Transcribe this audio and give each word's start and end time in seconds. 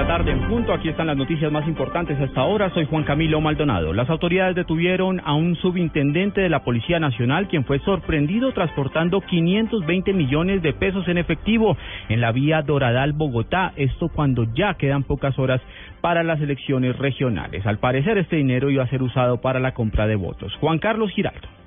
la 0.00 0.06
tarde 0.06 0.30
en 0.30 0.48
punto. 0.48 0.72
Aquí 0.72 0.88
están 0.88 1.08
las 1.08 1.16
noticias 1.16 1.52
más 1.52 1.68
importantes 1.68 2.18
hasta 2.18 2.40
ahora. 2.40 2.70
Soy 2.70 2.86
Juan 2.86 3.04
Camilo 3.04 3.38
Maldonado. 3.42 3.92
Las 3.92 4.08
autoridades 4.08 4.56
detuvieron 4.56 5.20
a 5.22 5.34
un 5.34 5.56
subintendente 5.56 6.40
de 6.40 6.48
la 6.48 6.64
Policía 6.64 6.98
Nacional 6.98 7.48
quien 7.48 7.66
fue 7.66 7.80
sorprendido 7.80 8.52
transportando 8.52 9.20
520 9.20 10.14
millones 10.14 10.62
de 10.62 10.72
pesos 10.72 11.06
en 11.06 11.18
efectivo 11.18 11.76
en 12.08 12.22
la 12.22 12.32
vía 12.32 12.62
Doradal 12.62 13.12
Bogotá. 13.12 13.74
Esto 13.76 14.08
cuando 14.08 14.44
ya 14.54 14.72
quedan 14.74 15.02
pocas 15.02 15.38
horas 15.38 15.60
para 16.00 16.22
las 16.22 16.40
elecciones 16.40 16.96
regionales. 16.98 17.66
Al 17.66 17.78
parecer 17.78 18.16
este 18.16 18.36
dinero 18.36 18.70
iba 18.70 18.84
a 18.84 18.88
ser 18.88 19.02
usado 19.02 19.42
para 19.42 19.60
la 19.60 19.74
compra 19.74 20.06
de 20.06 20.16
votos. 20.16 20.56
Juan 20.60 20.78
Carlos 20.78 21.10
Giraldo 21.10 21.59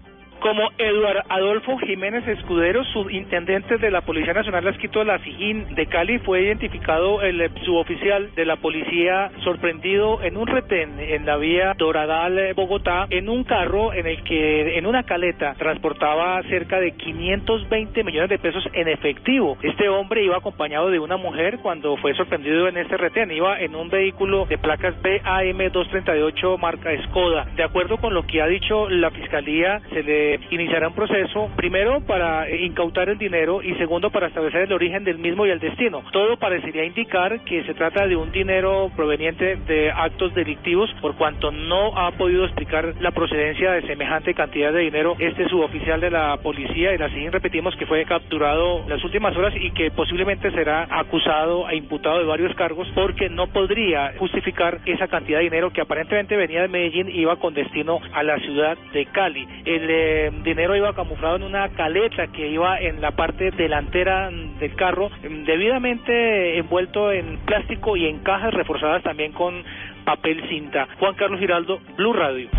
como 0.44 0.70
Eduardo 0.78 1.22
Adolfo 1.30 1.78
Jiménez 1.78 2.28
Escudero, 2.28 2.84
subintendente 2.84 3.78
de 3.78 3.90
la 3.90 4.02
Policía 4.02 4.34
Nacional 4.34 4.66
Lasquito 4.66 5.00
de 5.00 5.06
la 5.06 5.20
Sijín 5.20 5.74
de 5.74 5.86
Cali, 5.86 6.20
fue 6.20 6.42
identificado 6.42 7.22
el 7.22 7.50
suboficial 7.64 8.36
de 8.36 8.46
la 8.46 8.58
policía 8.58 9.32
sorprendido 9.46 10.22
en 10.22 10.36
un 10.36 10.46
retén 10.46 11.00
en 11.00 11.26
la 11.26 11.38
vía 11.38 11.74
Doradal 11.78 12.54
Bogotá 12.56 13.08
en 13.10 13.30
un 13.30 13.46
carro 13.46 13.94
en 13.94 14.06
el 14.06 14.22
que 14.26 14.78
en 14.78 14.86
una 14.86 15.04
caleta 15.04 15.54
transportaba 15.58 16.44
cerca 16.50 16.82
de 16.82 16.92
520 16.92 18.04
millones 18.04 18.30
de 18.30 18.38
pesos 18.38 18.68
en 18.74 18.90
efectivo. 18.90 19.58
Este 19.64 19.88
hombre 19.88 20.26
iba 20.26 20.36
acompañado 20.36 20.90
de 20.90 21.00
una 21.00 21.16
mujer 21.16 21.60
cuando 21.60 21.96
fue 21.96 22.16
sorprendido 22.16 22.68
en 22.68 22.76
este 22.76 22.98
retén, 22.98 23.32
iba 23.32 23.62
en 23.62 23.76
un 23.76 23.90
vehículo 23.90 24.46
de 24.48 24.58
placas 24.58 24.94
BAM 25.02 25.72
238 25.72 26.58
marca 26.58 26.90
Skoda. 27.06 27.46
De 27.56 27.64
acuerdo 27.64 27.96
con 27.96 28.14
lo 28.14 28.28
que 28.28 28.42
ha 28.42 28.48
dicho 28.48 28.90
la 28.90 29.10
fiscalía, 29.10 29.80
se 29.94 30.04
le 30.04 30.33
iniciará 30.52 30.88
un 30.88 30.96
proceso, 30.96 31.50
primero 31.56 32.02
para 32.02 32.50
incautar 32.50 33.10
el 33.10 33.18
dinero 33.18 33.62
y 33.62 33.76
segundo 33.76 34.10
para 34.10 34.28
establecer 34.28 34.62
el 34.62 34.74
origen 34.74 35.04
del 35.04 35.18
mismo 35.18 35.46
y 35.46 35.50
el 35.50 35.60
destino. 35.60 36.04
Todo 36.12 36.38
parecería 36.38 36.86
indicar 36.86 37.44
que 37.44 37.64
se 37.64 37.74
trata 37.74 38.08
de 38.08 38.16
un 38.16 38.32
dinero 38.32 38.92
proveniente 38.96 39.56
de 39.68 39.92
actos 39.92 40.34
delictivos, 40.34 40.94
por 41.02 41.16
cuanto 41.16 41.52
no 41.52 41.98
ha 41.98 42.12
podido 42.12 42.46
explicar 42.46 42.94
la 43.00 43.12
procedencia 43.12 43.72
de 43.72 43.82
semejante 43.84 44.34
cantidad 44.34 44.72
de 44.72 44.80
dinero 44.80 45.16
este 45.20 45.48
suboficial 45.50 46.00
de 46.02 46.12
la 46.12 46.38
policía 46.38 46.96
y 46.96 47.02
así 47.02 47.30
repetimos 47.30 47.76
que 47.76 47.86
fue 47.86 48.06
capturado 48.06 48.84
en 48.84 48.90
las 48.90 49.04
últimas 49.04 49.36
horas 49.36 49.54
y 49.60 49.72
que 49.72 49.92
posiblemente 49.92 50.52
será 50.52 50.88
acusado 50.90 51.70
e 51.70 51.76
imputado 51.76 52.20
de 52.20 52.26
varios 52.26 52.56
cargos 52.56 52.88
porque 52.96 53.30
no 53.30 53.48
podría 53.48 54.14
justificar 54.18 54.80
esa 54.86 55.08
cantidad 55.08 55.40
de 55.40 55.46
dinero 55.46 55.72
que 55.72 55.82
aparentemente 55.82 56.36
venía 56.36 56.62
de 56.62 56.68
Medellín 56.68 57.10
y 57.10 57.22
iba 57.22 57.36
con 57.38 57.54
destino 57.54 58.00
a 58.14 58.24
la 58.24 58.38
ciudad 58.40 58.78
de 58.94 59.06
Cali. 59.08 59.48
El 59.66 59.88
eh, 59.90 60.23
dinero 60.44 60.76
iba 60.76 60.94
camuflado 60.94 61.38
en 61.38 61.44
una 61.44 61.70
caleta 61.70 62.28
que 62.28 62.48
iba 62.48 62.80
en 62.80 63.02
la 63.02 63.12
parte 63.12 63.52
delantera 63.52 64.30
del 64.30 64.76
carro, 64.76 65.10
debidamente 65.22 66.58
envuelto 66.58 67.12
en 67.12 67.38
plástico 67.46 67.96
y 67.98 68.08
en 68.08 68.20
cajas 68.20 68.54
reforzadas 68.54 69.04
también 69.04 69.32
con 69.32 69.64
papel 70.06 70.48
cinta. 70.50 70.88
Juan 71.00 71.16
Carlos 71.16 71.40
Giraldo, 71.40 71.80
Blue 71.98 72.14
Radio. 72.14 72.50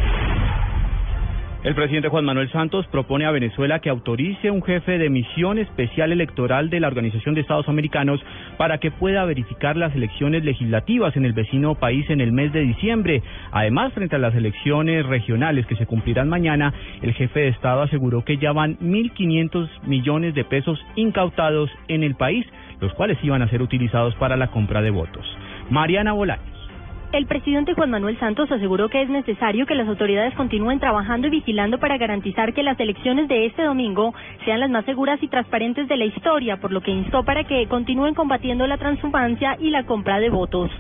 El 1.65 1.75
presidente 1.75 2.11
Juan 2.11 2.27
Manuel 2.27 2.53
Santos 2.53 2.87
propone 2.89 3.25
a 3.25 3.31
Venezuela 3.31 3.79
que 3.79 3.89
autorice 3.89 4.51
un 4.51 4.63
jefe 4.63 4.99
de 4.99 5.09
misión 5.09 5.57
especial 5.57 6.13
electoral 6.13 6.69
de 6.69 6.79
la 6.79 6.89
Organización 6.89 7.35
de 7.35 7.41
Estados 7.41 7.71
Americanos 7.71 8.21
para 8.59 8.77
que 8.77 8.91
pueda 8.91 9.25
verificar 9.25 9.75
las 9.75 9.95
elecciones 9.95 10.45
legislativas 10.45 11.17
en 11.17 11.25
el 11.25 11.33
vecino 11.33 11.75
país 11.75 12.05
en 12.11 12.21
el 12.21 12.33
mes 12.33 12.53
de 12.53 12.61
diciembre. 12.61 13.23
Además, 13.51 13.95
frente 13.95 14.15
a 14.17 14.19
las 14.19 14.35
elecciones 14.35 15.07
regionales 15.07 15.65
que 15.65 15.77
se 15.77 15.87
cumplirán 15.87 16.29
mañana, 16.29 16.75
el 17.01 17.15
jefe 17.15 17.41
de 17.41 17.49
Estado 17.49 17.81
aseguró 17.81 18.27
que 18.27 18.37
ya 18.37 18.53
van 18.53 18.77
1.500 18.81 19.85
millones 19.87 20.35
de 20.35 20.45
pesos 20.45 20.79
incautados 20.97 21.71
en 21.89 22.03
el 22.03 22.15
país, 22.15 22.45
los 22.83 22.93
cuales 22.93 23.17
iban 23.23 23.41
a 23.41 23.49
ser 23.49 23.63
utilizados 23.63 24.15
para 24.17 24.37
la 24.37 24.49
compra 24.49 24.83
de 24.83 24.91
votos. 24.91 25.25
Mariana 25.71 26.13
Bolaños. 26.13 26.54
El 27.13 27.27
presidente 27.27 27.75
Juan 27.75 27.91
Manuel 27.91 28.19
Santos 28.19 28.51
aseguró 28.51 28.89
que 28.89 29.03
es 29.03 29.09
necesario 29.09 29.67
que 29.67 29.75
las 29.75 29.89
autoridades 29.89 30.35
continúen 30.35 30.81
trabajando 30.81 31.29
y 31.29 31.31
vigilando 31.31 31.79
para 31.79 31.97
garantizar 31.97 32.53
que 32.53 32.63
las 32.63 32.79
elecciones 32.81 33.29
de 33.29 33.47
este 33.47 33.63
domingo 33.63 34.15
sean 34.45 34.61
las 34.61 34.71
más 34.71 34.85
seguras 34.85 35.23
y 35.23 35.29
transparentes 35.29 35.87
de 35.89 35.97
la 35.97 36.07
historia, 36.07 36.57
por 36.57 36.73
lo 36.73 36.81
que 36.81 36.91
instó 36.91 37.25
para 37.25 37.45
que 37.45 37.67
continúen 37.69 38.15
combatiendo 38.15 38.67
la 38.67 38.79
transhumancia 38.79 39.57
y 39.61 39.71
la 39.71 39.85
compra 39.85 40.19
de 40.19 40.31
votos. 40.31 40.71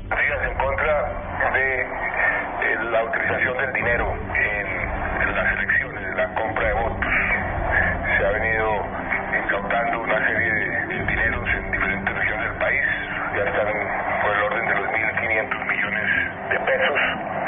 De 16.54 16.60
pesos 16.60 17.00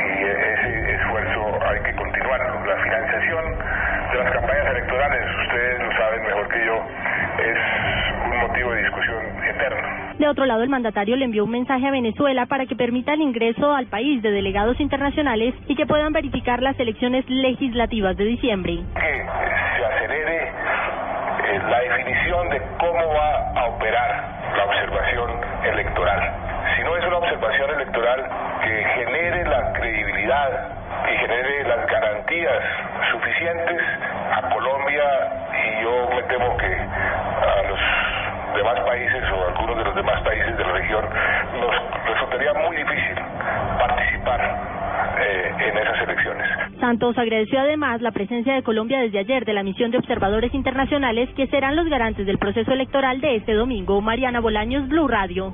y 0.03 0.25
ese 0.25 0.95
esfuerzo 0.95 1.59
hay 1.65 1.81
que 1.81 1.95
continuarlo. 1.95 2.67
La 2.67 2.77
financiación 2.83 3.45
de 4.11 4.19
las 4.19 4.33
campañas 4.33 4.67
electorales, 4.67 5.23
ustedes 5.47 5.79
lo 5.81 5.93
saben 5.93 6.23
mejor 6.25 6.49
que 6.49 6.67
yo, 6.67 6.83
es 7.39 7.59
un 8.25 8.39
motivo 8.41 8.73
de 8.73 8.83
discusión 8.83 9.45
eterno. 9.45 9.89
De 10.19 10.29
otro 10.29 10.45
lado, 10.45 10.63
el 10.65 10.71
mandatario 10.71 11.15
le 11.15 11.25
envió 11.25 11.45
un 11.45 11.51
mensaje 11.51 11.87
a 11.87 11.91
Venezuela 11.93 12.47
para 12.47 12.67
que 12.67 12.75
permita 12.75 13.13
el 13.13 13.21
ingreso 13.21 13.75
al 13.75 13.87
país 13.87 14.23
de 14.23 14.33
delegados 14.33 14.81
internacionales 14.81 15.55
y 15.69 15.77
que 15.77 15.87
puedan 15.87 16.13
verificar 16.13 16.61
las 16.61 16.79
elecciones 16.81 17.25
legislativas 17.29 18.17
de 18.17 18.25
diciembre. 18.25 18.81
Que 18.95 19.27
se 19.77 19.85
acelere 19.85 20.49
eh, 20.49 21.61
la 21.71 21.79
definición 21.79 22.49
de 22.49 22.61
cómo 22.79 23.15
va 23.15 23.61
a 23.61 23.67
operar 23.67 24.57
la 24.57 24.65
observación 24.65 25.31
electoral 25.65 26.56
no 26.87 26.97
es 26.97 27.05
una 27.05 27.19
observación 27.19 27.71
electoral 27.71 28.25
que 28.63 28.85
genere 28.95 29.45
la 29.45 29.73
credibilidad 29.73 30.71
y 31.13 31.19
genere 31.19 31.65
las 31.65 31.85
garantías 31.89 32.63
suficientes 33.11 33.83
a 34.33 34.49
Colombia 34.51 35.05
y 35.51 35.83
yo 35.83 36.09
me 36.15 36.23
temo 36.23 36.57
que 36.57 36.73
a 36.73 37.63
los 37.69 37.81
demás 38.55 38.81
países 38.87 39.23
o 39.33 39.49
algunos 39.49 39.79
de 39.79 39.85
los 39.85 39.97
demás 39.97 40.23
países 40.23 40.57
de 40.57 40.65
la 40.65 40.73
región 40.73 41.05
nos 41.61 41.75
resultaría 42.07 42.55
muy 42.55 42.77
difícil 42.77 43.17
participar 43.79 44.41
eh, 45.19 45.53
en 45.59 45.79
esas 45.79 46.03
elecciones. 46.03 46.47
Santos 46.79 47.19
agradeció 47.19 47.61
además 47.61 48.01
la 48.01 48.13
presencia 48.13 48.55
de 48.55 48.63
Colombia 48.63 49.01
desde 49.01 49.19
ayer 49.19 49.45
de 49.45 49.55
la 49.55 49.65
misión 49.65 49.91
de 49.91 49.99
observadores 49.99 50.55
internacionales 50.55 51.29
que 51.35 51.49
serán 51.49 51.75
los 51.75 51.89
garantes 51.89 52.27
del 52.27 52.39
proceso 52.39 52.71
electoral 52.71 53.21
de 53.21 53.37
este 53.37 53.55
domingo. 53.55 54.01
Mariana 54.01 54.41
Bolaños, 54.41 54.87
Blue 54.87 55.09
Radio. 55.09 55.53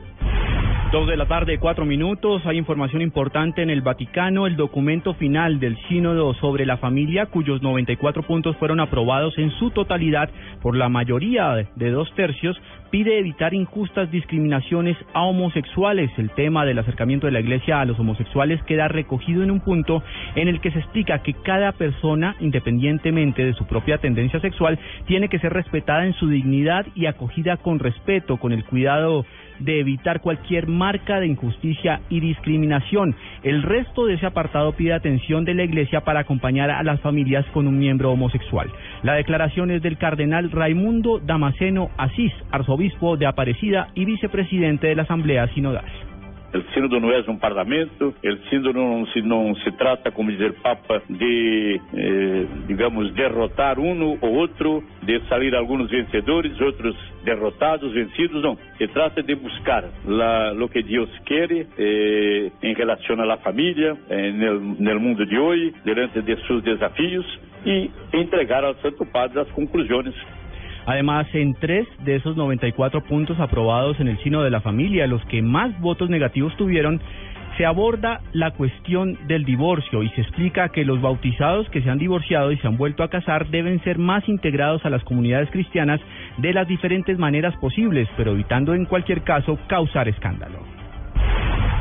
Dos 0.92 1.08
de 1.08 1.16
la 1.16 1.24
tarde, 1.24 1.56
cuatro 1.56 1.86
minutos. 1.86 2.44
Hay 2.44 2.58
información 2.58 3.00
importante 3.00 3.62
en 3.62 3.70
el 3.70 3.80
Vaticano. 3.80 4.46
El 4.46 4.56
documento 4.56 5.14
final 5.14 5.58
del 5.58 5.78
Sínodo 5.88 6.34
sobre 6.34 6.66
la 6.66 6.76
familia, 6.76 7.24
cuyos 7.24 7.62
94 7.62 8.22
puntos 8.24 8.58
fueron 8.58 8.78
aprobados 8.78 9.38
en 9.38 9.50
su 9.52 9.70
totalidad 9.70 10.28
por 10.60 10.76
la 10.76 10.90
mayoría 10.90 11.66
de 11.76 11.90
dos 11.90 12.14
tercios, 12.14 12.60
pide 12.90 13.18
evitar 13.18 13.54
injustas 13.54 14.10
discriminaciones 14.10 14.98
a 15.14 15.22
homosexuales. 15.22 16.10
El 16.18 16.28
tema 16.28 16.66
del 16.66 16.78
acercamiento 16.78 17.26
de 17.26 17.32
la 17.32 17.40
Iglesia 17.40 17.80
a 17.80 17.86
los 17.86 17.98
homosexuales 17.98 18.62
queda 18.64 18.86
recogido 18.86 19.42
en 19.42 19.50
un 19.50 19.60
punto 19.60 20.02
en 20.34 20.46
el 20.46 20.60
que 20.60 20.72
se 20.72 20.80
explica 20.80 21.22
que 21.22 21.32
cada 21.32 21.72
persona, 21.72 22.36
independientemente 22.38 23.46
de 23.46 23.54
su 23.54 23.64
propia 23.64 23.96
tendencia 23.96 24.40
sexual, 24.40 24.78
tiene 25.06 25.30
que 25.30 25.38
ser 25.38 25.54
respetada 25.54 26.04
en 26.04 26.12
su 26.12 26.28
dignidad 26.28 26.84
y 26.94 27.06
acogida 27.06 27.56
con 27.56 27.78
respeto, 27.78 28.36
con 28.36 28.52
el 28.52 28.66
cuidado 28.66 29.24
de 29.58 29.80
evitar 29.80 30.20
cualquier 30.20 30.66
marca 30.82 31.20
de 31.20 31.28
injusticia 31.28 32.00
y 32.10 32.18
discriminación. 32.18 33.14
El 33.44 33.62
resto 33.62 34.04
de 34.04 34.14
ese 34.14 34.26
apartado 34.26 34.72
pide 34.72 34.92
atención 34.92 35.44
de 35.44 35.54
la 35.54 35.62
Iglesia 35.62 36.00
para 36.00 36.18
acompañar 36.18 36.72
a 36.72 36.82
las 36.82 37.00
familias 37.00 37.46
con 37.54 37.68
un 37.68 37.78
miembro 37.78 38.10
homosexual. 38.10 38.68
La 39.04 39.14
declaración 39.14 39.70
es 39.70 39.80
del 39.80 39.96
cardenal 39.96 40.50
Raimundo 40.50 41.20
Damasceno 41.20 41.90
Asís, 41.96 42.32
arzobispo 42.50 43.16
de 43.16 43.26
Aparecida 43.26 43.90
y 43.94 44.06
vicepresidente 44.06 44.88
de 44.88 44.96
la 44.96 45.04
Asamblea 45.04 45.46
Sinodal. 45.54 46.11
El 46.52 46.66
sínodo 46.74 47.00
no 47.00 47.12
es 47.12 47.26
un 47.28 47.38
parlamento, 47.38 48.12
el 48.22 48.38
sínodo 48.50 48.74
no 48.74 49.06
se, 49.06 49.22
não 49.22 49.54
se 49.64 49.72
trata, 49.72 50.10
como 50.10 50.30
dice 50.30 50.44
el 50.44 50.54
Papa, 50.54 51.00
de, 51.08 51.80
eh, 51.94 52.46
digamos, 52.68 53.14
derrotar 53.14 53.78
uno 53.78 54.18
o 54.20 54.38
otro, 54.38 54.82
de 55.02 55.20
salir 55.28 55.56
algunos 55.56 55.90
vencedores, 55.90 56.60
otros 56.60 56.94
derrotados, 57.24 57.94
vencidos, 57.94 58.42
no. 58.42 58.58
Se 58.76 58.86
trata 58.88 59.22
de 59.22 59.34
buscar 59.34 59.88
la, 60.06 60.52
lo 60.52 60.68
que 60.68 60.82
Dios 60.82 61.08
quiere 61.24 61.66
eh, 61.78 62.50
en 62.60 62.74
relación 62.74 63.20
a 63.20 63.24
la 63.24 63.38
familia, 63.38 63.96
en 64.10 64.42
el, 64.42 64.56
en 64.78 64.86
el 64.88 65.00
mundo 65.00 65.24
de 65.24 65.38
hoy, 65.38 65.74
delante 65.84 66.20
de 66.20 66.36
sus 66.46 66.62
desafíos, 66.62 67.24
y 67.64 67.90
entregar 68.12 68.64
al 68.64 68.76
Santo 68.82 69.04
Padre 69.10 69.36
las 69.36 69.48
conclusiones 69.54 70.14
Además, 70.86 71.26
en 71.32 71.54
tres 71.54 71.86
de 72.04 72.16
esos 72.16 72.36
94 72.36 73.02
puntos 73.04 73.38
aprobados 73.38 74.00
en 74.00 74.08
el 74.08 74.18
Sino 74.18 74.42
de 74.42 74.50
la 74.50 74.60
Familia, 74.60 75.06
los 75.06 75.24
que 75.26 75.42
más 75.42 75.78
votos 75.80 76.10
negativos 76.10 76.56
tuvieron, 76.56 77.00
se 77.56 77.66
aborda 77.66 78.20
la 78.32 78.52
cuestión 78.52 79.18
del 79.28 79.44
divorcio 79.44 80.02
y 80.02 80.08
se 80.10 80.22
explica 80.22 80.70
que 80.70 80.84
los 80.84 81.00
bautizados 81.00 81.68
que 81.68 81.82
se 81.82 81.90
han 81.90 81.98
divorciado 81.98 82.50
y 82.50 82.56
se 82.58 82.66
han 82.66 82.78
vuelto 82.78 83.02
a 83.02 83.10
casar 83.10 83.48
deben 83.48 83.82
ser 83.84 83.98
más 83.98 84.26
integrados 84.28 84.84
a 84.84 84.90
las 84.90 85.04
comunidades 85.04 85.50
cristianas 85.50 86.00
de 86.38 86.52
las 86.52 86.66
diferentes 86.66 87.18
maneras 87.18 87.54
posibles, 87.58 88.08
pero 88.16 88.32
evitando 88.32 88.74
en 88.74 88.86
cualquier 88.86 89.22
caso 89.22 89.58
causar 89.68 90.08
escándalo. 90.08 90.81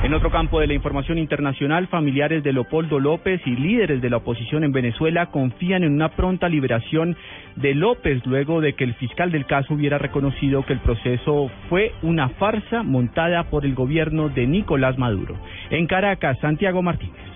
En 0.04 0.16
otro 0.16 0.32
campo 0.32 0.60
de 0.60 0.66
la 0.66 0.74
información 0.74 1.20
internacional, 1.20 1.88
familiares 1.88 2.44
de 2.44 2.54
Leopoldo 2.54 3.00
López 3.00 3.40
y 3.46 3.52
líderes 3.52 4.02
de 4.02 4.10
la 4.10 4.18
oposición 4.18 4.64
en 4.64 4.72
Venezuela 4.72 5.28
confían 5.28 5.84
en 5.84 5.94
una 5.94 6.10
pronta 6.10 6.50
liberación 6.50 7.16
de 7.56 7.76
López 7.76 8.26
luego 8.26 8.62
de 8.62 8.74
que 8.74 8.84
el 8.84 8.96
fiscal 8.96 9.32
del 9.32 9.46
caso 9.46 9.76
hubiera 9.76 10.00
reconocido 10.00 10.66
que 10.66 10.74
el 10.74 10.80
proceso 10.80 11.52
fue 11.70 11.92
una 12.02 12.30
farsa 12.30 12.82
montada 12.82 13.44
por 13.52 13.64
el 13.64 13.76
gobierno 13.76 14.30
de 14.30 14.48
Nicolás 14.48 14.98
Maduro. 14.98 15.38
En 15.70 15.86
Caracas, 15.86 16.40
Santiago 16.40 16.82
Martínez 16.82 17.31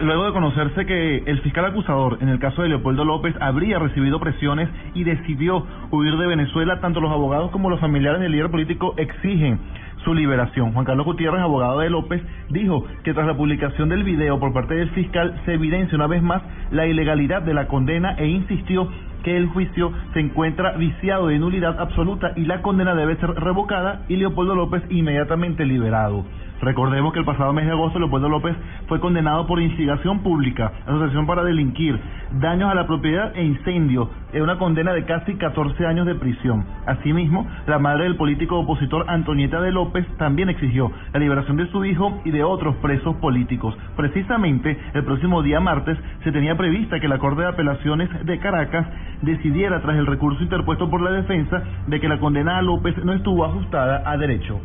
luego 0.00 0.26
de 0.26 0.32
conocerse 0.32 0.86
que 0.86 1.18
el 1.26 1.40
fiscal 1.40 1.66
acusador 1.66 2.18
en 2.20 2.28
el 2.28 2.38
caso 2.38 2.62
de 2.62 2.68
Leopoldo 2.68 3.04
López 3.04 3.34
habría 3.40 3.78
recibido 3.78 4.18
presiones 4.18 4.68
y 4.94 5.04
decidió 5.04 5.66
huir 5.90 6.16
de 6.16 6.26
Venezuela, 6.26 6.80
tanto 6.80 7.00
los 7.00 7.12
abogados 7.12 7.50
como 7.50 7.70
los 7.70 7.80
familiares 7.80 8.20
del 8.20 8.32
líder 8.32 8.50
político 8.50 8.94
exigen 8.96 9.60
su 10.04 10.14
liberación. 10.14 10.72
Juan 10.72 10.86
Carlos 10.86 11.04
Gutiérrez, 11.04 11.42
abogado 11.42 11.80
de 11.80 11.90
López, 11.90 12.22
dijo 12.48 12.86
que 13.04 13.12
tras 13.12 13.26
la 13.26 13.36
publicación 13.36 13.90
del 13.90 14.02
video 14.02 14.40
por 14.40 14.52
parte 14.52 14.74
del 14.74 14.90
fiscal 14.90 15.38
se 15.44 15.54
evidencia 15.54 15.96
una 15.96 16.06
vez 16.06 16.22
más 16.22 16.42
la 16.70 16.86
ilegalidad 16.86 17.42
de 17.42 17.54
la 17.54 17.68
condena 17.68 18.14
e 18.16 18.26
insistió 18.26 18.88
que 19.22 19.36
el 19.36 19.48
juicio 19.48 19.92
se 20.14 20.20
encuentra 20.20 20.72
viciado 20.78 21.26
de 21.26 21.38
nulidad 21.38 21.78
absoluta 21.78 22.32
y 22.36 22.46
la 22.46 22.62
condena 22.62 22.94
debe 22.94 23.16
ser 23.16 23.30
revocada 23.30 24.02
y 24.08 24.16
Leopoldo 24.16 24.54
López 24.54 24.82
inmediatamente 24.88 25.66
liberado. 25.66 26.24
Recordemos 26.62 27.14
que 27.14 27.20
el 27.20 27.24
pasado 27.24 27.54
mes 27.54 27.64
de 27.64 27.72
agosto 27.72 27.98
Leopoldo 27.98 28.28
López 28.28 28.54
fue 28.86 29.00
condenado 29.00 29.46
por 29.46 29.62
instigación 29.62 30.18
pública, 30.20 30.72
asociación 30.86 31.26
para 31.26 31.42
delinquir, 31.42 31.98
daños 32.32 32.70
a 32.70 32.74
la 32.74 32.86
propiedad 32.86 33.32
e 33.34 33.42
incendio, 33.42 34.10
en 34.34 34.42
una 34.42 34.58
condena 34.58 34.92
de 34.92 35.04
casi 35.06 35.36
14 35.36 35.86
años 35.86 36.06
de 36.06 36.14
prisión. 36.16 36.66
Asimismo, 36.86 37.46
la 37.66 37.78
madre 37.78 38.04
del 38.04 38.16
político 38.16 38.58
opositor 38.58 39.06
Antonieta 39.08 39.60
de 39.62 39.72
López 39.72 40.06
también 40.18 40.50
exigió 40.50 40.92
la 41.14 41.20
liberación 41.20 41.56
de 41.56 41.66
su 41.68 41.82
hijo 41.84 42.20
y 42.26 42.30
de 42.30 42.44
otros 42.44 42.76
presos 42.76 43.16
políticos. 43.16 43.74
Precisamente, 43.96 44.78
el 44.92 45.04
próximo 45.04 45.42
día 45.42 45.60
martes 45.60 45.96
se 46.24 46.32
tenía 46.32 46.58
prevista 46.58 47.00
que 47.00 47.08
la 47.08 47.18
Corte 47.18 47.40
de 47.40 47.48
Apelaciones 47.48 48.08
de 48.26 48.38
Caracas 48.38 48.86
decidiera 49.22 49.80
tras 49.80 49.96
el 49.96 50.06
recurso 50.06 50.42
interpuesto 50.42 50.90
por 50.90 51.00
la 51.00 51.10
defensa 51.10 51.62
de 51.86 52.00
que 52.00 52.08
la 52.08 52.18
condena 52.18 52.58
a 52.58 52.62
López 52.62 53.02
no 53.02 53.14
estuvo 53.14 53.46
ajustada 53.46 54.02
a 54.04 54.16
derecho. 54.18 54.60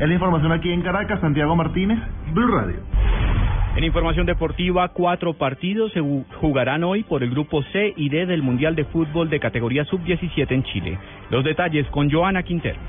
Es 0.00 0.08
la 0.08 0.14
información 0.14 0.50
aquí 0.50 0.72
en 0.72 0.80
Caracas, 0.80 1.20
Santiago 1.20 1.54
Martínez, 1.54 1.98
Blue 2.32 2.46
Radio. 2.46 2.78
En 3.76 3.84
información 3.84 4.24
deportiva, 4.24 4.88
cuatro 4.88 5.34
partidos 5.34 5.92
se 5.92 6.00
jugarán 6.40 6.84
hoy 6.84 7.02
por 7.02 7.22
el 7.22 7.28
grupo 7.28 7.62
C 7.64 7.92
y 7.94 8.08
D 8.08 8.24
del 8.24 8.42
Mundial 8.42 8.74
de 8.74 8.86
Fútbol 8.86 9.28
de 9.28 9.38
categoría 9.38 9.84
sub-17 9.84 10.52
en 10.52 10.62
Chile. 10.62 10.98
Los 11.28 11.44
detalles 11.44 11.86
con 11.88 12.10
Joana 12.10 12.42
Quintero. 12.42 12.80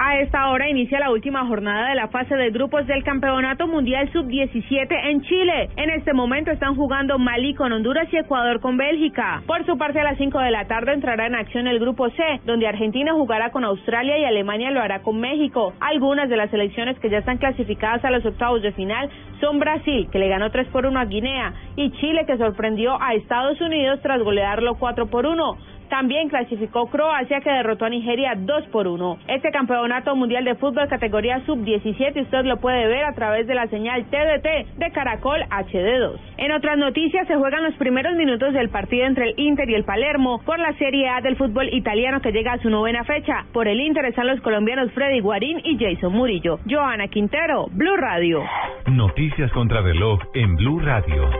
A 0.00 0.16
esta 0.20 0.48
hora 0.50 0.68
inicia 0.68 1.00
la 1.00 1.10
última 1.10 1.44
jornada 1.44 1.88
de 1.88 1.96
la 1.96 2.06
fase 2.06 2.36
de 2.36 2.50
grupos 2.50 2.86
del 2.86 3.02
Campeonato 3.02 3.66
Mundial 3.66 4.08
Sub-17 4.12 4.86
en 5.10 5.22
Chile. 5.22 5.70
En 5.76 5.90
este 5.90 6.12
momento 6.12 6.52
están 6.52 6.76
jugando 6.76 7.18
Malí 7.18 7.52
con 7.54 7.72
Honduras 7.72 8.06
y 8.12 8.16
Ecuador 8.16 8.60
con 8.60 8.76
Bélgica. 8.76 9.42
Por 9.44 9.66
su 9.66 9.76
parte, 9.76 9.98
a 9.98 10.04
las 10.04 10.16
5 10.16 10.38
de 10.38 10.52
la 10.52 10.68
tarde 10.68 10.92
entrará 10.92 11.26
en 11.26 11.34
acción 11.34 11.66
el 11.66 11.80
grupo 11.80 12.08
C, 12.10 12.22
donde 12.46 12.68
Argentina 12.68 13.12
jugará 13.12 13.50
con 13.50 13.64
Australia 13.64 14.16
y 14.18 14.24
Alemania 14.24 14.70
lo 14.70 14.80
hará 14.80 15.02
con 15.02 15.18
México. 15.18 15.74
Algunas 15.80 16.28
de 16.28 16.36
las 16.36 16.50
selecciones 16.50 16.96
que 17.00 17.10
ya 17.10 17.18
están 17.18 17.38
clasificadas 17.38 18.04
a 18.04 18.12
los 18.12 18.24
octavos 18.24 18.62
de 18.62 18.70
final 18.70 19.10
son 19.40 19.58
Brasil, 19.58 20.08
que 20.12 20.20
le 20.20 20.28
ganó 20.28 20.52
3 20.52 20.68
por 20.68 20.86
1 20.86 20.96
a 20.96 21.06
Guinea, 21.06 21.54
y 21.74 21.90
Chile, 21.90 22.24
que 22.24 22.36
sorprendió 22.36 23.02
a 23.02 23.14
Estados 23.14 23.60
Unidos 23.60 23.98
tras 24.00 24.22
golearlo 24.22 24.76
4 24.76 25.08
por 25.08 25.26
1. 25.26 25.77
También 25.88 26.28
clasificó 26.28 26.86
Croacia 26.88 27.40
que 27.40 27.50
derrotó 27.50 27.86
a 27.86 27.90
Nigeria 27.90 28.34
2 28.36 28.66
por 28.66 28.86
1. 28.86 29.18
Este 29.28 29.50
campeonato 29.50 30.14
mundial 30.16 30.44
de 30.44 30.54
fútbol 30.54 30.88
categoría 30.88 31.44
sub-17 31.46 32.22
usted 32.22 32.44
lo 32.44 32.58
puede 32.58 32.86
ver 32.86 33.04
a 33.04 33.14
través 33.14 33.46
de 33.46 33.54
la 33.54 33.66
señal 33.68 34.04
TDT 34.04 34.78
de 34.78 34.90
Caracol 34.92 35.40
HD2. 35.50 36.18
En 36.36 36.52
otras 36.52 36.78
noticias 36.78 37.26
se 37.26 37.36
juegan 37.36 37.64
los 37.64 37.74
primeros 37.74 38.14
minutos 38.16 38.52
del 38.52 38.68
partido 38.68 39.06
entre 39.06 39.30
el 39.30 39.34
Inter 39.38 39.68
y 39.70 39.74
el 39.74 39.84
Palermo 39.84 40.40
por 40.44 40.58
la 40.58 40.72
Serie 40.74 41.08
A 41.08 41.20
del 41.20 41.36
fútbol 41.36 41.68
italiano 41.72 42.20
que 42.20 42.32
llega 42.32 42.52
a 42.52 42.58
su 42.58 42.70
novena 42.70 43.04
fecha. 43.04 43.46
Por 43.52 43.68
el 43.68 43.80
Inter 43.80 44.04
están 44.04 44.26
los 44.26 44.40
colombianos 44.40 44.92
Freddy 44.92 45.20
Guarín 45.20 45.60
y 45.64 45.78
Jason 45.78 46.12
Murillo. 46.12 46.58
Joana 46.68 47.08
Quintero, 47.08 47.66
Blue 47.72 47.96
Radio. 47.96 48.42
Noticias 48.86 49.50
contra 49.52 49.80
reloj 49.80 50.20
en 50.34 50.56
Blue 50.56 50.80
Radio. 50.80 51.30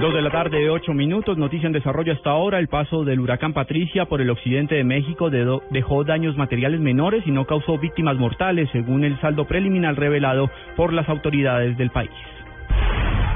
Dos 0.00 0.12
de 0.12 0.22
la 0.22 0.30
tarde, 0.30 0.68
ocho 0.70 0.92
minutos. 0.92 1.38
Noticia 1.38 1.68
en 1.68 1.72
desarrollo 1.72 2.12
hasta 2.12 2.30
ahora. 2.30 2.58
El 2.58 2.66
paso 2.66 3.04
del 3.04 3.20
huracán 3.20 3.52
Patricia 3.52 4.06
por 4.06 4.20
el 4.20 4.28
occidente 4.28 4.74
de 4.74 4.82
México 4.82 5.30
dejó 5.30 6.02
daños 6.02 6.36
materiales 6.36 6.80
menores 6.80 7.22
y 7.26 7.30
no 7.30 7.46
causó 7.46 7.78
víctimas 7.78 8.16
mortales, 8.16 8.68
según 8.72 9.04
el 9.04 9.20
saldo 9.20 9.44
preliminar 9.44 9.96
revelado 9.96 10.50
por 10.74 10.92
las 10.92 11.08
autoridades 11.08 11.78
del 11.78 11.90
país. 11.90 12.10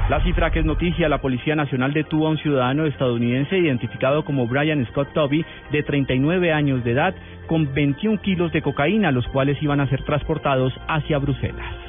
La 0.09 0.21
cifra 0.21 0.51
que 0.51 0.59
es 0.59 0.65
noticia, 0.65 1.07
la 1.07 1.21
Policía 1.21 1.55
Nacional 1.55 1.93
detuvo 1.93 2.27
a 2.27 2.31
un 2.31 2.37
ciudadano 2.39 2.85
estadounidense 2.87 3.57
identificado 3.57 4.25
como 4.25 4.45
Brian 4.45 4.85
Scott 4.87 5.13
Toby, 5.13 5.45
de 5.71 5.83
39 5.83 6.51
años 6.51 6.83
de 6.83 6.91
edad, 6.91 7.15
con 7.47 7.73
21 7.73 8.19
kilos 8.19 8.51
de 8.51 8.61
cocaína, 8.61 9.11
los 9.11 9.25
cuales 9.27 9.61
iban 9.63 9.79
a 9.79 9.87
ser 9.87 10.03
transportados 10.03 10.73
hacia 10.87 11.19
Bruselas. 11.19 11.88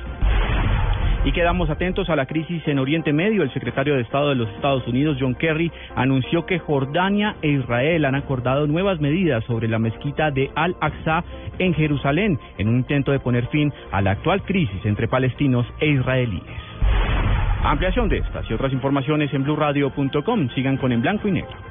Y 1.23 1.33
quedamos 1.33 1.69
atentos 1.69 2.09
a 2.09 2.17
la 2.17 2.25
crisis 2.25 2.67
en 2.67 2.79
Oriente 2.79 3.13
Medio. 3.13 3.43
El 3.43 3.53
secretario 3.53 3.95
de 3.95 4.03
Estado 4.03 4.31
de 4.31 4.37
los 4.37 4.49
Estados 4.51 4.87
Unidos, 4.87 5.19
John 5.21 5.35
Kerry, 5.35 5.71
anunció 5.95 6.47
que 6.47 6.59
Jordania 6.59 7.37
e 7.43 7.49
Israel 7.49 8.07
han 8.07 8.15
acordado 8.15 8.67
nuevas 8.67 9.01
medidas 9.01 9.45
sobre 9.45 9.69
la 9.69 9.79
mezquita 9.79 10.31
de 10.31 10.51
Al-Aqsa 10.55 11.23
en 11.59 11.75
Jerusalén, 11.75 12.39
en 12.57 12.69
un 12.69 12.77
intento 12.77 13.13
de 13.13 13.21
poner 13.21 13.47
fin 13.49 13.71
a 13.93 14.01
la 14.01 14.13
actual 14.13 14.43
crisis 14.45 14.85
entre 14.85 15.09
palestinos 15.09 15.67
e 15.81 15.89
israelíes. 15.89 16.43
Ampliación 17.65 18.09
de 18.09 18.19
estas 18.19 18.51
y 18.51 18.55
otras 18.55 18.73
informaciones 18.73 19.33
en 19.35 19.45
blurradio.com. 19.45 20.49
Sigan 20.55 20.79
con 20.79 20.91
En 20.91 21.03
Blanco 21.03 21.29
y 21.29 21.33
Negro. 21.33 21.70